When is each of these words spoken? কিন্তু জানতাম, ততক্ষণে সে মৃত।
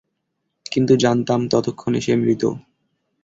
কিন্তু 0.65 0.93
জানতাম, 0.95 1.39
ততক্ষণে 1.47 1.99
সে 2.01 2.13
মৃত। 2.15 2.43